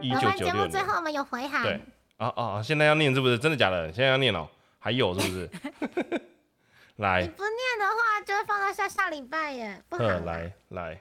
[0.00, 0.82] 一我九九六们节目最。
[0.82, 1.80] 后我们有回函，对
[2.18, 2.62] 啊啊啊！
[2.62, 3.38] 现在要念是不是？
[3.38, 3.92] 真的假的？
[3.92, 5.50] 现在要念哦、还有是不是？
[6.96, 10.02] 来你，不念的话就会放到下下礼拜耶，不好。
[10.02, 11.00] 来来，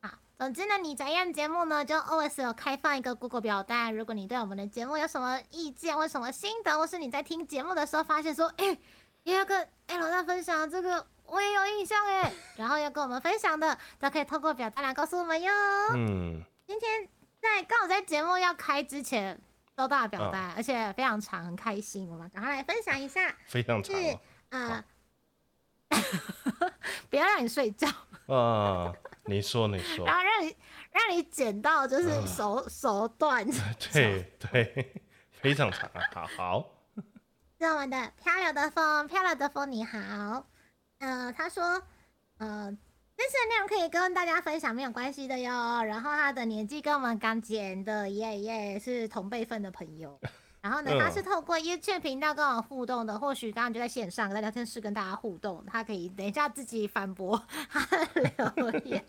[0.00, 3.94] 好，总之呢，你宅样节目呢，就 always 有开放一个 Google 表单。
[3.94, 8.78] 如果你对我们的节目有什么意见或什么心得，或是你在听节目的时候发现说，哎、
[9.24, 15.52] 也有个 L 大分享这个，我也有印象哎，然后要跟我们分享的，都可以透过表单来告诉我们哟。
[15.94, 17.08] 嗯，今天
[17.44, 19.38] 在刚好在节目要开之前
[19.76, 23.36] 收到了表单，而且非常长，很开心，我们赶快来分享一下。
[23.46, 24.18] 非常长是哦、
[24.50, 24.84] 呃，
[27.10, 27.86] 不要让你睡觉。
[28.26, 28.90] 啊，
[29.26, 30.56] 你说你说然，后让你
[30.90, 33.46] 让你剪到就是嗯手、手断。
[33.92, 36.70] 对对，非常长啊，好好，
[37.58, 40.46] 是我们的漂流的风，漂流的风你好。
[40.98, 41.82] 呃，他说，
[42.38, 42.74] 呃，
[43.16, 45.82] 这次的内容可以跟大家分享，没有关系的哟。
[45.84, 50.18] 然后他的年纪跟我们刚减的，耶耶，是同辈分的朋友。
[50.60, 59.04] 然后呢，嗯他是透过 YouTube 频道跟我互动的，或许刚刚就在线上在聊天室跟大家互动，他可以等一下自己反驳他的留言。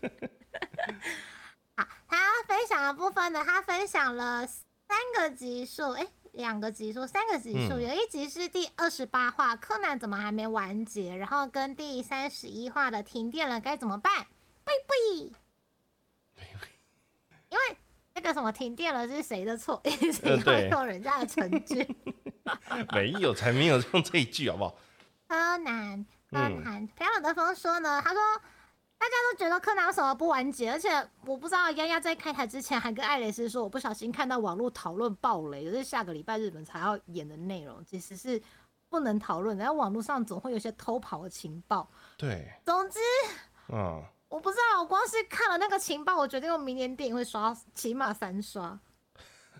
[1.76, 11.16] 好，他分享的部分呢，他分享了三个级数，哎，两个集数，三个集数，嗯有一集是第二十八话，柯南怎么还没完结？
[11.16, 14.26] 然后跟第三十一话的停电了该怎么办？
[14.62, 15.32] 贝贝，
[17.48, 17.76] 因为
[18.14, 19.80] 那个什么停电了是谁的错？
[19.88, 21.86] 是要呃对用人家的成绩。
[22.92, 24.76] 没有才没有用这一句好不好？
[25.26, 28.20] 柯南，柯嗯南，漂亮的风说呢，他说
[28.98, 30.88] 大家都觉得柯南为什么不完结，而且
[31.24, 38.42] 我不知道丫丫在开台之前还跟艾蕾丝说，我不小心看到网络讨论爆雷，就是下个礼拜日本才要演的内容，其实是
[38.88, 41.88] 不能讨论，然后网络上总会有些偷跑的情报。
[42.16, 42.98] 对，总之，
[43.68, 48.78] 嗯，我不知道，我光是看了那个情报，我决定我明年电影会刷起码三刷。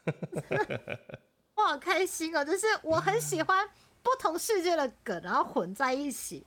[1.57, 2.45] 我好开心哦！
[2.45, 3.69] 就是我很喜欢
[4.03, 6.47] 不同世界的梗，然后混在一起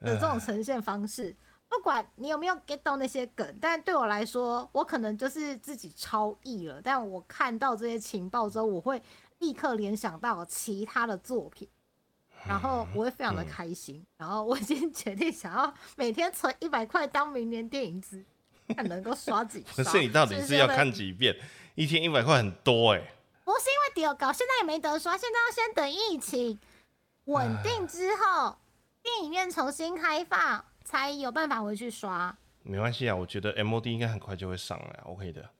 [0.00, 1.34] 的这种呈现方式。
[1.68, 6.80] 不管你有没有 get 到那些梗，但对我来说，我可能就是自己超意了。
[6.82, 9.02] 但我看到这些情报之后，我会
[9.40, 11.68] 立刻联想到其他的作品，
[12.46, 14.04] 然后我会非常的开心。
[14.16, 18.24] 然后我已经决定想要每天存一百块当明年电影资，
[18.68, 19.74] 看能够刷几刷。
[19.84, 21.36] 可是你到底是要看几遍？
[21.74, 23.00] 一天一百块很多哎、
[23.44, 26.58] 不是因为第二高，现在也没得刷，现在要先等疫情
[27.24, 28.56] 稳定之后，
[29.02, 32.34] 电影院重新开放，才有办法回去刷。
[32.62, 35.50] 没关系啊，我觉得 MOD 应该很快就会上来，OK 的。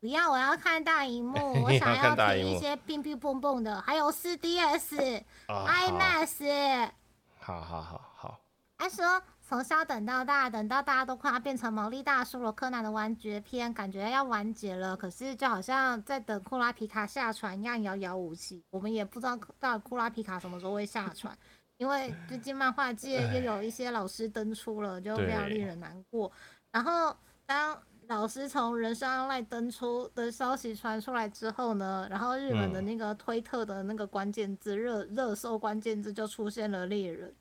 [0.00, 6.90] 不要，我要看大荧幕， 我想要听一些乒乒蹦蹦的，还有 4DS、 啊，IMAX。
[7.38, 8.40] 好好好好，
[8.78, 18.64] 他说从小等到大，等到大家都快要变成毛利大叔了，柯南的完结篇感觉要完结了，可是就好像在等库拉皮卡下船一样遥遥无期。
[18.70, 21.36] 我们也不知道到底库拉皮卡什么时候会下船，
[21.80, 26.30] 因为最近漫画界又有一些老师登出了，就非常令人难过。
[26.70, 37.34] 然后当老师从人生 online 登出的消息传出来之后呢，然后日本的嗯那个推特的那个关键字热热搜关键字就出现了猎人，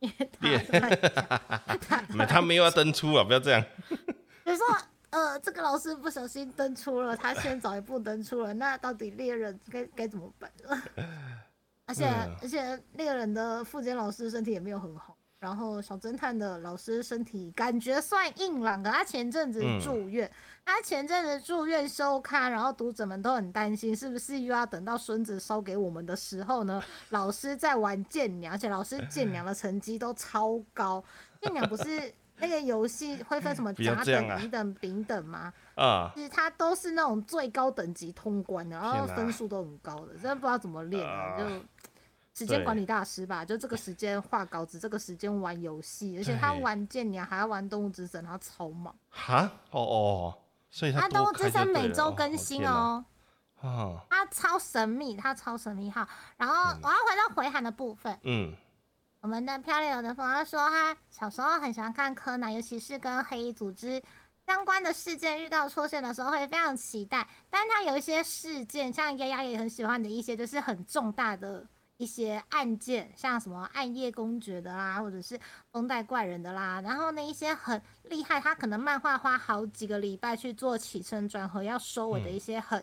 [0.00, 0.28] 因为
[1.80, 3.64] 他 他没有要登出啊，不要这样。
[4.44, 4.66] 比如说，
[5.08, 10.52] 呃，这个老师不小心登出了，他先早一步登出了，那到底猎人该该怎么办？
[11.86, 20.30] 而且、嗯而且猎人的副监老师身体也没有很好，然后小侦探的老师身体感觉算硬朗的，他前阵子嗯住院，
[20.64, 26.82] 他前阵子住院休刊，然后读者们都很担心，是不是又要等到孙子烧给我们的时候呢？
[27.10, 31.02] 老师在玩剑娘，而且老师 剑娘的成绩都超高，
[31.40, 32.12] 剑娘不是。
[32.38, 35.52] 那个游戏会分什么 甲等、乙等、丙等吗？
[35.74, 41.44] 啊，就是它都是那种最高等级通关的，然后分数都很高的，真的不知道怎么练啊，啊就
[42.34, 48.94] 时间管理大师吧，就这个时间画稿子，这个时间玩游戏，而且他玩剑娘还要玩动物之神，他超忙。
[49.08, 50.38] 哈，哦哦，
[50.70, 53.02] 所以他他动物之神每周周更新哦，
[53.62, 56.06] 啊，他超神秘，他超神秘哈。
[56.36, 58.52] 然后嗯我要回到回函的部分，嗯，
[59.26, 64.00] 我们的漂流的朋友说，他小时候很喜欢看柯南，尤其是跟黑衣组织
[64.46, 67.26] 相关的事件遇到出现的时候，会非常期待。
[67.50, 75.36] 但他有一些事件，像丫丫也很喜欢的一些，就是很重大的一些案件，像什么暗夜公爵的啦，或者是
[75.72, 82.80] 风带怪人的啦，然后那一些很厉害，他可能漫画花好几个礼拜去做起承转合，要收尾的一些很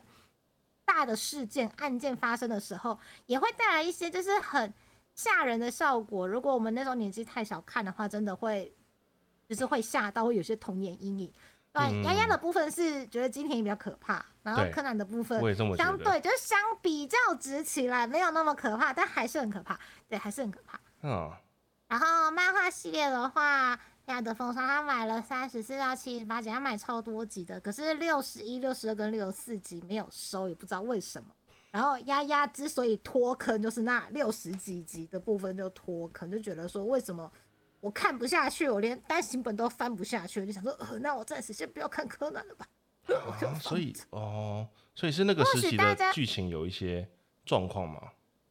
[0.84, 4.74] 大的事件案件发生的时候，也会带来一些就是很
[5.16, 6.28] 吓人的效果。
[6.28, 8.74] 如果我们那时候年纪太小看的话，真的会
[9.48, 11.34] 就是会吓到，会有些童年阴影。
[11.72, 15.40] 对，嗯丫丫的部分是觉得金田一比较可怕，然后柯南的部分
[15.76, 15.98] 相。
[15.98, 20.80] 对就是相比较直起来没有那么可怕，但还是很可怕，对，还是很可怕。
[21.02, 21.32] 嗯，
[21.88, 31.30] 然后漫画系列的话，亚德风霜他买了三十四到七十八集，他买超多集的，可是六十一、六十二跟六十四集没有收，也不知道为什么。
[31.74, 37.32] 然后丫丫之所以脱坑，就是那六十几集的部分就脱坑，就觉得说为什么
[37.80, 42.68] 我看不下去，我连单行本都翻不下去，我就想说，呃，那我暂时先不要看柯南了吧。
[43.10, 47.10] 啊，所以哦，所以是那个或时期的剧情有一些
[47.44, 48.00] 状况吗？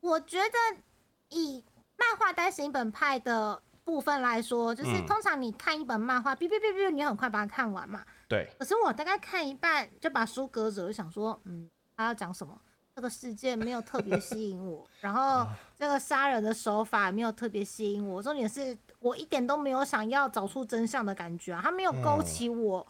[0.00, 0.82] 我觉得
[1.28, 1.64] 以
[1.96, 8.04] 漫画单行本派的部分来说，就是嗯通常你看一本漫画，哔哔哔哔，你很快把它看完嘛。
[8.28, 12.60] 对，可是我大概看一半就把书搁着，我就想说，嗯，他要讲什么？
[12.94, 15.46] 这个事件没有特别吸引我，然后
[15.78, 18.22] 这个杀人的手法没有特别吸引我。
[18.22, 22.86] 重点是我一点都没有想要找出真相的感觉啊，他没有勾嗯起我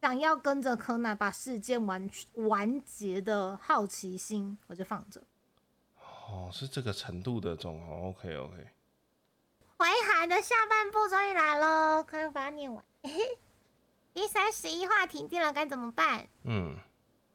[0.00, 5.22] 想要跟着柯南把事件完完结的好奇心，我就放着。
[6.28, 8.08] 哦，是这个程度的状况。
[8.08, 8.68] OK OK，
[9.76, 12.84] 回函的下半部终于来喽，快点把它念完。
[14.12, 16.26] 第三十一话停电了，该怎么办？
[16.42, 16.76] 嗯，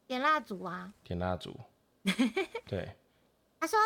[0.06, 0.92] 点蜡烛啊！
[1.04, 1.58] 点蜡烛。
[2.66, 2.96] 对，
[3.60, 3.78] 他说，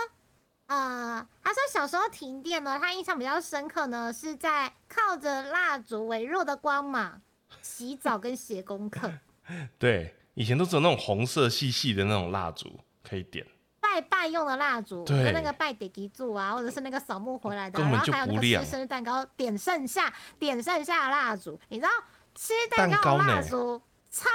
[0.66, 7.20] 呃，他说小时候停电呢，他印象比较深刻呢，是在靠着蜡烛微弱的光芒
[7.62, 9.12] 洗澡跟写功课，
[9.78, 13.46] 对，以前都只有那种红色细细的那种蜡烛可以点，
[13.80, 15.24] 拜拜用的蜡烛，对。
[15.24, 21.90] 跟那个拜地基柱啊，或者是那个扫墓回来的然后还有那个吃生日蛋糕，点剩下点剩下的蜡烛，你知道
[22.34, 23.80] 吃蛋蛋糕的蜡烛
[24.10, 24.28] 超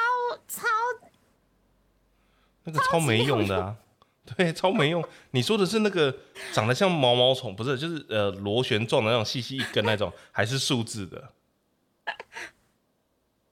[0.48, 0.68] 超
[2.63, 3.75] 那个超没用的啊。
[4.38, 5.04] 对，超没用。
[5.31, 6.16] 你说的是那个
[6.54, 11.34] 长得像毛毛虫，不是，就是呃螺旋状的那种细细一根那种，还是数字的？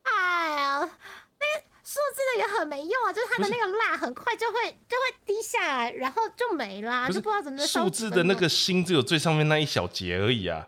[0.03, 10.67] 哎呀，那个数字的也很没用啊，就是它的那个蜡很快就会就会滴下来，然后就没啦，不就不知道怎么烧数字的那个心只有最上面那一小节而已啊，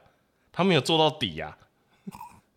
[0.52, 1.60] 它没有做到底啊。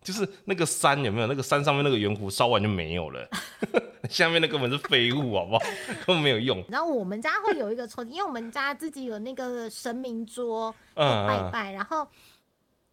[0.05, 1.27] 就是那个山有没有？
[1.27, 3.27] 那个山上面那个圆弧烧完就没有了，
[4.09, 5.65] 下面那根本是废物，好不好？
[6.07, 6.63] 根本没有用。
[6.69, 12.07] 然后我们家会有一个抽屉，因为我们家自己有那个神明桌，拜拜，然后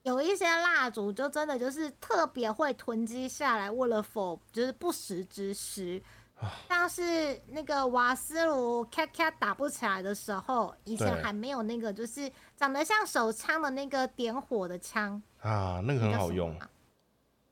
[0.03, 6.01] 有一些蜡烛就真的就是特别会囤积下来，为了否就是不时之需。
[6.39, 16.67] 啊像是那个瓦斯炉咔咔打不起来的时候，以前对还没有那个就是长得像手枪的那个点火的枪，啊，那个很好用，啊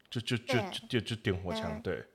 [0.09, 2.05] 就就就就就就点火枪，对，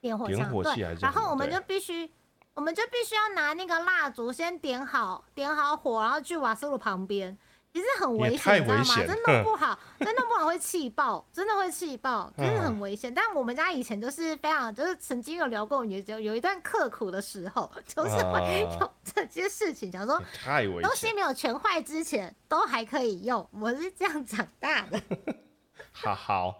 [0.00, 2.10] 点火点枪对火器还是然后我们就必须，
[2.54, 7.36] 我们就必须要拿那个蜡烛先点好，点好火，然后去瓦斯炉旁边。
[7.72, 8.96] 其实很危险，你知道吗？
[9.06, 13.14] 真弄不好，真弄不好会气爆，真的会气爆，真的很危险。
[13.14, 25.00] 但我们家以前就是非常，就是曾经有聊过，有有有一段刻苦的时候， 就是会啊有这些事情，想说太危东西，没有全坏之前都还可以用，我是这样长大的。
[25.92, 26.52] 好好，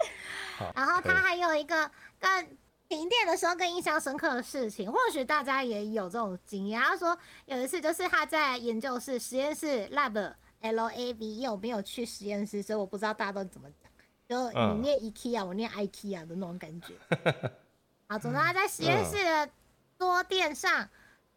[0.58, 2.56] 好 然后他还有一个更
[2.88, 6.80] 停电的时候更印象深刻的事情，或许大家也有这种经验。
[6.80, 7.16] 他说
[7.46, 13.90] 有一次就是他在研究室实验室 lab L A B，因为我没有去实验室，所以我不知道大家都怎么讲。
[14.28, 16.94] 就你嗯念 IKEA，我念 IKEA 的那种感觉。
[18.06, 19.50] 好，总之他在实验室的
[19.98, 20.88] 桌垫上，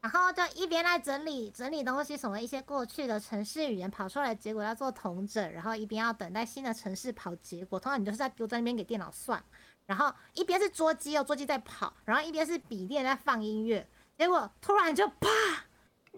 [0.03, 7.79] 然后就一边在整理整理东西，什么一些过去的城市语言跑出来结果要做统整，然后一边要等待新的城市跑结果。
[7.79, 9.41] 通常你就是在丢在那边给电脑算，
[9.85, 15.29] 然后一边是桌机哦，桌机在跑，然后一边是笔电在放音乐，结果突然就啪，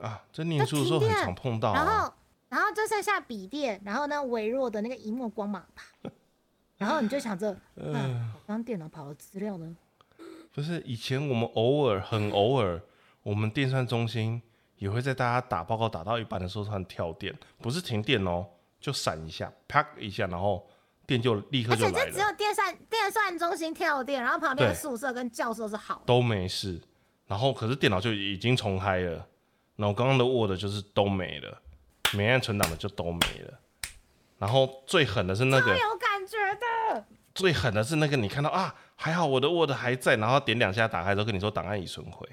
[0.01, 2.13] 啊，这念书的时候很常碰到然啊，后
[2.49, 5.85] 然后就剩下笔电，然后呢微弱的那个荧幕光芒啪，
[6.77, 9.75] 然后你就想着， 嗯那刚电脑跑的资料呢？
[10.51, 12.81] 不是以前我们偶尔很偶尔，
[13.25, 14.39] 我们电算中心
[14.77, 18.46] 也会在大家打报告打到一半的时候突然跳电，不是停电哦，
[18.79, 20.63] 就闪一下，啪一下，然后
[21.08, 26.01] 电就立刻而就来了，且这只有电算电算中心跳电，然后旁边的宿舍跟教室是好的。
[26.05, 26.79] 都没事，
[27.25, 29.27] 然后可是电脑就已经重开了，
[29.75, 31.60] 然后刚刚的 Word 就是都没了，
[32.13, 33.60] 没按存档的就都没了，
[34.38, 36.38] 然后最狠的是那超个，有感觉
[36.94, 42.29] 的，最狠的是那个，你看到啊，还好我的 Word 还在，然后点两下打开之后跟你说档案已损毁。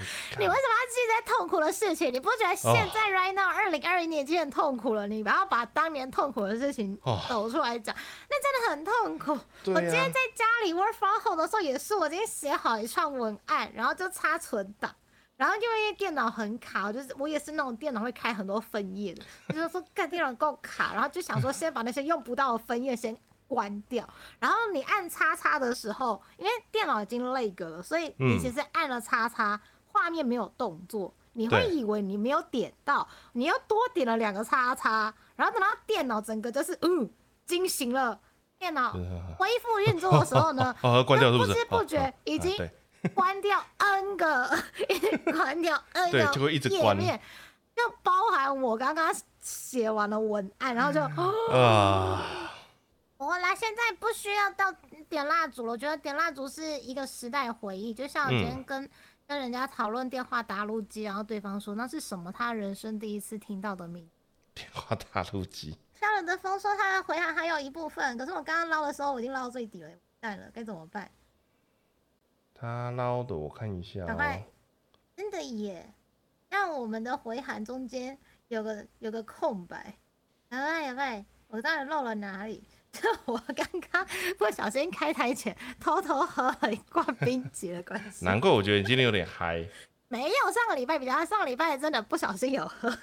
[0.38, 2.12] 你为什么要记这些痛苦的事情？
[2.12, 5.06] 你不觉得现哦在 right now 二零二一年已经很痛苦了？
[5.06, 7.94] 你不要把当年痛苦的事情哦抖出来讲，
[8.28, 9.32] 那真的很痛苦。
[9.72, 14.94] 我今天啊在家里 work from home 的时候也是，我今天写好一串文案，然后就插存档。
[15.36, 23.16] 然后因为电脑很卡，我就是我也是那种电脑会开很多分页的，就是说干电脑够卡，然后就想说先把那些用不到的分页先
[23.48, 24.06] 关掉。
[24.38, 29.58] 然后你按叉叉的时候，因为电脑已经累格了，所以你嗯其实按了叉叉，
[29.92, 37.10] 画面没有动作，你会以为你没有点到，你又多点了两个叉叉，然后等到电脑整个就是嗯
[37.46, 38.20] 惊醒了，
[38.58, 38.92] 电脑
[39.38, 41.54] 恢复运作的时候呢， 哦，关掉是不是？
[41.54, 42.54] 知不觉已经
[43.14, 44.50] 关掉 N 个，
[45.32, 46.94] 关掉 N 个对就会一直关。
[46.96, 47.20] 页面，
[47.74, 52.22] 就包含我刚刚写完了文案，然后就、啊，
[53.16, 54.70] 我来，现在不需要到
[55.08, 55.72] 点蜡烛了。
[55.72, 58.44] 我觉得点蜡烛是一个时代回忆，就像我今嗯。
[58.44, 58.90] 天跟、
[59.30, 64.10] 跟人家讨论电话打录机，然后对方说那是什么，他人生第一次听到的名。
[64.52, 71.08] 电话打录机，漂亮的风说他的回函还有一部分，可是我刚刚捞的时候我已经捞到最底了，蛋了，该怎么办？
[72.52, 74.42] 他捞的我看一下赶快哦，
[75.14, 75.94] 真的耶，
[76.48, 78.18] 那我们的回函中间
[78.48, 79.96] 有个有个空白。
[80.48, 82.64] 赶快赶快，我到底漏了哪里？
[82.92, 84.06] 就 我刚刚
[84.36, 88.24] 不小心开台前偷偷喝了一罐冰结的关系。
[88.24, 89.64] 难怪我觉得你今天有点嗨，
[90.08, 92.88] 没有，上个礼拜比较，上个礼拜真的不小心有喝。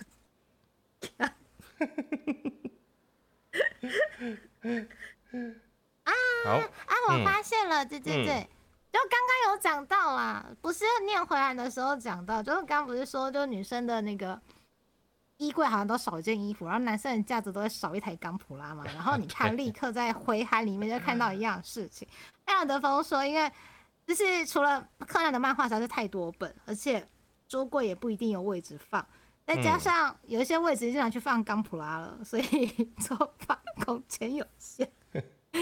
[6.03, 6.11] 啊，
[6.53, 8.49] 啊，我嗯发现了，对对对，
[8.91, 14.39] 就刚刚有讲到啦，不是念回来的时候讲到，就是刚刚不是说，就女生的那个
[15.37, 22.07] 衣柜好像都少一件衣服，然后男生的架子都会少一台钢普拉嘛， 然后你看立刻在回函里面就看到一样事情。
[22.45, 23.51] 艾尔德峰说，因为
[24.05, 27.07] 就是除了柯南的漫画实在是太多本，而且
[27.47, 29.05] 桌柜也不一定有位置放。
[29.45, 32.67] 再加嗯上有一些位置就拿去放钢普拉了， 所以
[32.99, 34.89] 桌放空间有限。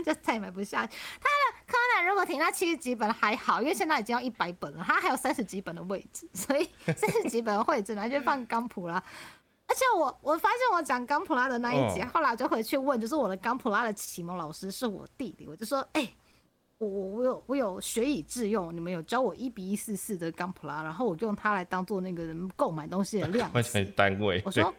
[0.03, 0.81] 就再也买不下。
[0.81, 9.01] 他的柯南如果停到七十几本还好，因为现在已经要一百本了，他还有三十几本的位置，所以三十几本的位置拿去放钢普拉。
[9.67, 16.13] 而且我我发现我讲钢普拉的那一集，哦后来我就回去问，就是我的钢普拉的启蒙老师是我弟弟，我就说，哎、
[16.77, 23.91] 我我我有我有学以致用，你们有教我一比一四四的钢普拉，然后我就用它来当做那个人购买东西的量换词成。
[23.93, 24.73] 单位，我说，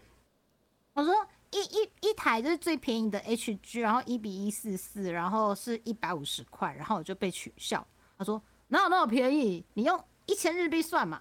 [0.94, 1.12] 我说
[1.50, 7.86] 一一一台就是最便宜的 HG，然后一比一四四，然后是一百五十块，然后我就被取笑。
[8.16, 9.64] 他说哪有那么便宜？
[9.74, 11.20] 你用一千日币算嘛？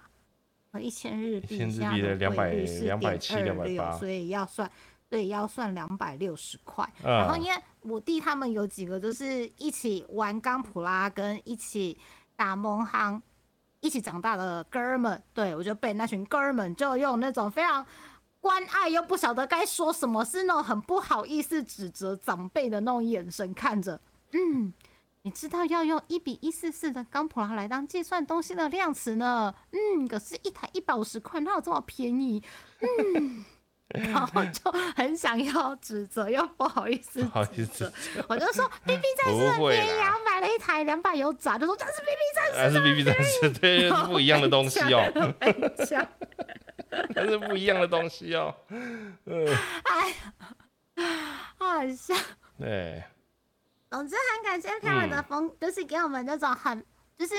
[0.76, 4.70] 呃，一千日币1000日现在币的的汇率200是270 2.26所以要算，
[5.08, 6.88] 对，要算两百六十块。
[7.02, 11.98] 嗯然后因为我弟他们有几个就是一起玩钢普拉跟一起
[12.36, 13.20] 打蒙夯。
[13.80, 17.86] 一起长大的哥们，对我就被那群哥们就用那种非常
[18.40, 24.00] 关爱又不晓得该说什么，是那种很不好意思指责长辈的那种眼神看着。
[24.32, 24.72] 嗯，
[25.26, 29.52] 你知道要用一比一四四的钢普拉来当计算东西的量词呢？
[29.72, 32.40] 嗯，可是一台一百五十块，哪有这么便宜？
[32.80, 33.44] 嗯。
[33.90, 39.90] 然后就很想要指责，又不好意思不好意指思责，我就说 B B 战士很不会便宜
[40.24, 45.02] 买了一台两百油炸，就说这是 B B 战士还是 B B 战士，对，是不一样的东西哦，
[45.40, 46.06] 很强。
[47.14, 48.54] 它是不一样的东西哦，
[49.26, 51.04] 哎呀，
[51.58, 52.14] 好好笑。
[52.58, 53.02] 对，
[53.90, 56.84] 总之，很感谢漂亮的风，就是给我们那种很
[57.16, 57.34] 就是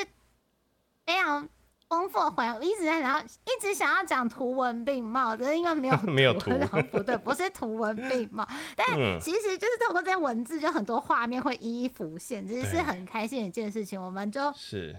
[1.06, 1.48] 非常
[1.90, 2.54] 丰富的回应。
[2.56, 6.52] 我一直在想要，一直想要讲图文并茂，只是因为没有 没有图
[6.92, 14.02] 不对，不是图文并茂， 但嗯其实就是透过这些文字，就很多画面会一一浮现，这是很开心的一件事情。
[14.02, 14.96] 我们就是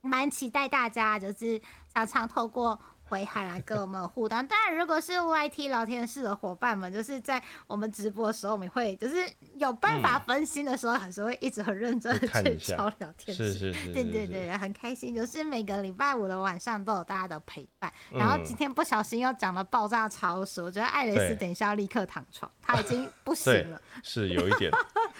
[0.00, 1.60] 蛮期待大家就是
[1.94, 2.80] 常常透过。
[3.10, 9.16] 回函来跟我们互动，当然，如果是 YT 聊天室的伙伴们，就是在我们直播的时候，我们会就是
[9.56, 13.52] 有办法分心的时候，还是会一直很认真的去敲聊天室。
[13.52, 13.92] 是是是，是是。
[13.92, 17.92] 对对对，很开心，就是每个礼拜五的晚上都有大家的陪伴。
[18.12, 18.44] 然后嗯。
[18.44, 24.70] 今天不小心又讲了爆炸超时，我觉得艾蕾丝等一下要立刻躺床，她已经不行了， 是有一点，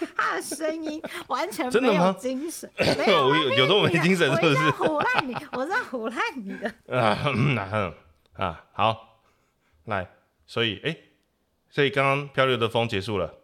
[0.16, 2.71] 她的声音完全没有精神。
[2.76, 4.71] 没 有我有有时候没精神是不我在是？
[4.71, 6.69] 胡乱你， 我在胡烂你的。
[6.99, 7.57] 啊嗯
[8.35, 9.21] 啊好，
[9.85, 10.09] 来，
[10.47, 10.97] 所以哎、
[11.69, 13.35] 所以刚刚漂流的风结束了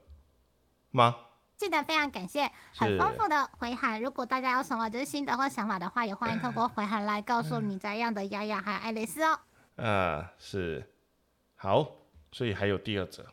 [0.91, 1.17] 吗？
[1.57, 4.01] 记得非常感谢很丰富的回函。
[4.03, 9.39] 如果大家有什么就是心得或想法的话，也欢迎透过回函来告诉你在样的丫丫还有爱丽丝哦。
[9.77, 10.85] 啊，是，
[11.55, 11.93] 好，
[12.31, 13.25] 所以还有第二则？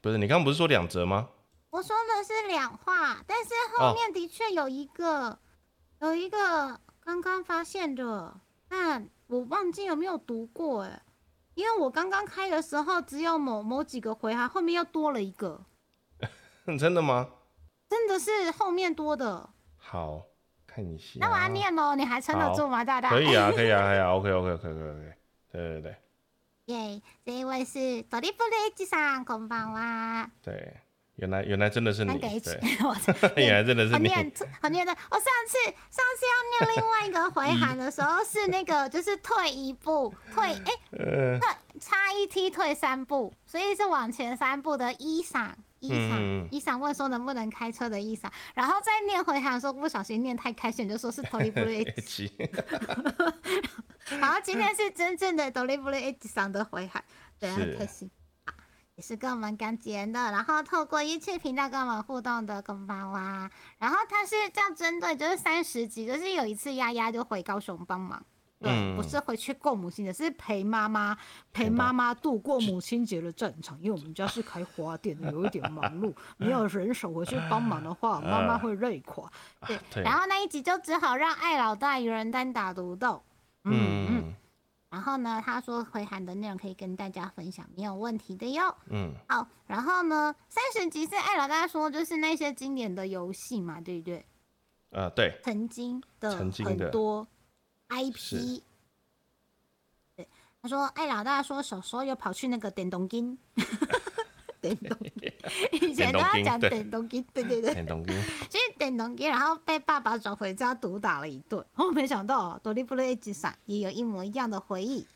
[0.00, 1.28] 不是你刚刚不是说两折吗？
[1.70, 5.38] 我说的是两话，但是哦后面的确有一个，
[6.00, 11.02] 有一个刚刚发现的，但我忘记有没有读过哎，
[11.54, 15.64] 因为我刚刚开的时候只有某某几个回函，后面又多了一个，
[16.78, 17.28] 真的吗？
[17.88, 19.50] 真的是后面多的。
[19.76, 20.22] 好，
[20.66, 21.18] 看一下。
[21.20, 23.10] 那我要念喽，你还撑得住吗，大大？
[23.10, 25.12] 可以啊，可以啊，可以啊，OK OK OK OK OK，
[25.52, 25.96] 对对对
[26.69, 30.29] 耶这一位是多利布雷吉さん，こんばんは。
[30.43, 30.73] 对，
[31.17, 32.95] 原来原来真的是你，三个 H，对，我
[33.39, 34.91] 原来真的是你，很 念很念的。
[35.11, 35.57] 我上次
[35.91, 41.47] 上次要念另外一个回函的时候，是那个 就是退一步，退哎呃，退
[41.79, 45.55] 差一梯退三步，所以是往前三步的伊赏。
[45.80, 52.30] 伊赏嗯，伊桑问说能不能开车的伊桑，然后在念回函的时候不小心念太开心，就说是 t o l i b l e 七，
[54.20, 57.02] 然后今天是真正的 t o l i b l e 赏的回函，
[57.38, 58.08] 对，很开心。
[58.46, 58.54] 好
[58.96, 68.22] 也是跟我们刚结的，然后透过一切频道跟我们互动的公包啊，然后他是这样针对，就是三十集，就是有一次丫丫就回高雄帮忙，
[68.60, 71.16] 对，嗯不是回去过母亲节，是陪妈妈
[71.52, 79.30] 陪妈妈度过母亲节的战场，因为我们家是开花店的，有一点忙碌， 没有人手回去帮忙的话，妈妈会累垮。
[79.66, 83.22] 对，对然后那一集就只好让艾老大一个人单打独斗。
[83.64, 84.06] 嗯嗯。
[84.10, 84.34] 嗯
[84.90, 88.74] 然后呢，他说回函的内容可以跟大家分享，没有问题的哟。
[88.88, 94.26] 嗯，好，然后呢，三十集是艾老大说就是那些经典的游戏嘛，对不对？
[94.90, 97.24] 呃，对，曾经的曾经的很多
[97.90, 98.62] IP 是。
[100.16, 100.26] 对，
[100.62, 103.36] 他说艾老大说小时候又跑去那个电动金，
[104.60, 105.32] 电动金，
[105.72, 108.06] 以前都要讲电电动金，对对对，很懂音，
[108.48, 111.64] 就是电动机，然后被爸爸找回家毒打了一顿。
[111.74, 115.06] 我，没想到朵莉布雷吉上也有一模一样的回忆。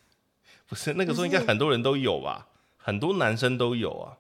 [0.67, 4.17] 不是那个时候应该很多人都有吧，很多男生都有啊，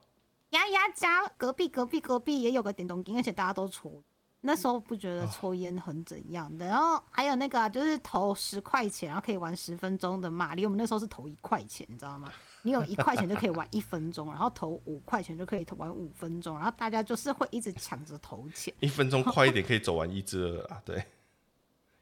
[0.50, 4.02] 丫丫家隔壁隔壁隔壁也有个电动机，而且大家都抽。
[4.46, 10.66] 那时候不觉得抽烟很怎样的，然后还有那个啊、就是投十块钱，然后可以玩十分钟的马里。
[10.66, 12.30] 我们那时候是投一块钱，你知道吗？
[12.60, 18.74] 你有一块钱就可以玩一分钟，然后投五块钱就可以玩五分钟，然后大家就是会一直抢着投钱。
[18.80, 21.02] 一分钟快一点可以走完一至二啊，对，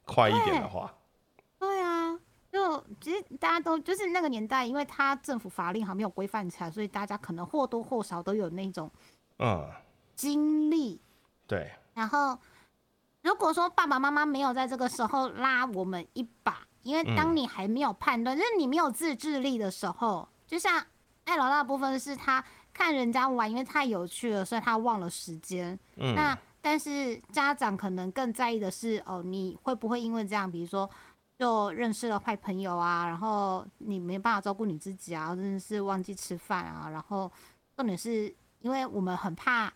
[0.04, 0.92] 快一点的话，
[1.60, 2.18] 对啊，
[2.50, 8.90] 就其实大家都就是那个年代，因为他政府法令还没有规范起来，所以大家可能或多或少都有那种
[9.38, 9.70] 嗯，
[10.16, 11.00] 经历。
[11.46, 12.38] 对，然后，
[13.22, 20.84] 如果说爸爸妈妈没有在这个时候拉我们一把，因为当嗯你还没有判断，就是你没有自制力的时候，就像
[21.24, 25.78] 艾老大的部分是他看人家玩，因为太有趣了，所以他忘了时间。
[25.96, 30.88] 嗯，那但是家长可能更在意的是，哦，你会不会因为这样，比如说
[31.38, 37.30] 就认识了坏朋友啊，然后你没办法照顾你自己啊，真的是忘记吃饭啊，然后
[37.76, 39.72] 重点是因为我们很怕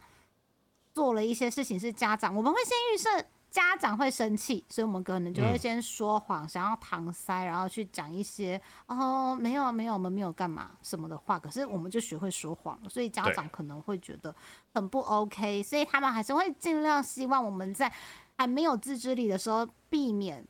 [0.96, 5.58] 做了一些事情是家长，我们会先预设家长会生气，所以我们可能就会嗯。
[5.58, 14.34] 先说谎，想要搪塞，然后去讲一些哦没有没有我们没有干嘛什么的话，可是我们就学会说谎了，所以家长可能会觉得
[14.72, 17.92] 很不 OK，所以他们还是会尽量希望我们在
[18.38, 20.42] 还没有自制力的时候避免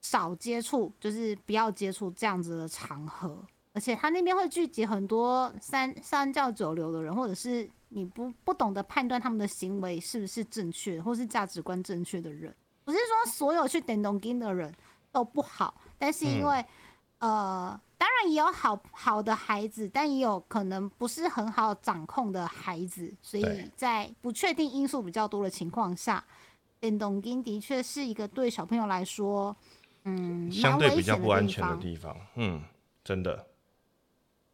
[0.00, 3.36] 少接触，就是不要接触这样子的场合。
[3.72, 12.54] 而且他那边会聚集很多三三教九流的人，或者是你不不懂得判断他们的行为是不是正确，或是价值观正确的人。
[12.84, 14.74] 不是说所有去点东京的人
[15.12, 16.64] 都不好，但是因为、
[17.18, 26.24] 呃，当然也有好好的孩子，但也有可能不是很好掌控的孩子，所以在不确定因素比较多的情况下，
[26.80, 29.54] 点东京的确是一个对小朋友来说，
[30.04, 31.76] 嗯，相对比较不安全的。
[31.76, 32.62] 地方，嗯，
[33.04, 33.46] 真的，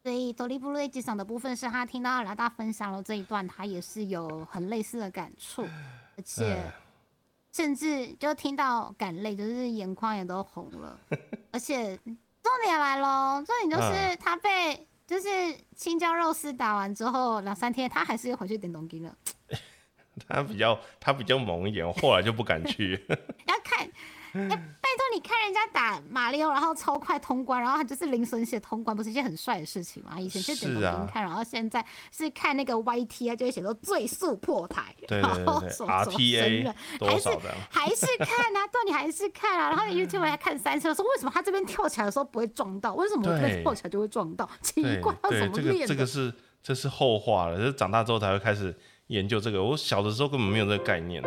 [0.05, 5.63] 所以多利布瑞机场的部分是他听到老大分享了这一段，他也是有很类似的感触，
[6.15, 6.71] 而且哎
[7.51, 10.99] 甚至就听到感泪，就是眼眶也都红了。
[11.51, 15.27] 而且重点来喽，重点就是嗯他被就是
[15.75, 19.17] 青椒肉丝打完之后两三天，他还是又回去点东京了。
[20.29, 23.89] 他比较他比较猛一点，我后来就不敢去， 要看，
[24.49, 30.19] 哎、拜托你看人家打马里奥，然后超快通关，然后他就是零损血通关，不是一件很帅的事情吗？
[30.19, 37.29] 以前就点东是啊京看，然后现在是看那个 YT 啊，就会写说最速破台，对后什么什么神，RTA 还是
[37.69, 42.93] 还是看啊，对，你还是看啊，然后你 YouTube 还看三次，说为什么他这边跳起来的时候不会撞到？
[42.95, 44.49] 为什么我这边跳起来就会撞到？
[44.61, 45.87] 奇怪，他怎么练的？
[45.87, 48.75] 这个是这是后话了，就是长大之后才会开始
[49.07, 51.23] 研究这个，我小的时候根本没有这个概念。